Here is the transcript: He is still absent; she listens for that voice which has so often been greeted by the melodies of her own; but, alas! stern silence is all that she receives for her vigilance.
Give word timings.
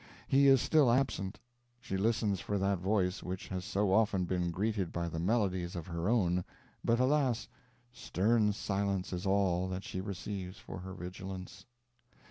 He 0.27 0.47
is 0.47 0.63
still 0.63 0.91
absent; 0.91 1.39
she 1.79 1.95
listens 1.95 2.39
for 2.39 2.57
that 2.57 2.79
voice 2.79 3.21
which 3.21 3.49
has 3.49 3.63
so 3.63 3.93
often 3.93 4.25
been 4.25 4.49
greeted 4.49 4.91
by 4.91 5.07
the 5.07 5.19
melodies 5.19 5.75
of 5.75 5.85
her 5.85 6.09
own; 6.09 6.43
but, 6.83 6.99
alas! 6.99 7.47
stern 7.91 8.51
silence 8.51 9.13
is 9.13 9.27
all 9.27 9.67
that 9.67 9.83
she 9.83 10.01
receives 10.01 10.57
for 10.57 10.79
her 10.79 10.95
vigilance. 10.95 11.65